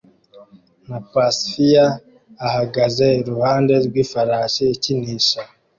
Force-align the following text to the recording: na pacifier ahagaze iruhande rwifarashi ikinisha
na 0.87 0.99
pacifier 1.11 1.87
ahagaze 2.47 3.05
iruhande 3.21 3.73
rwifarashi 3.85 4.63
ikinisha 4.75 5.41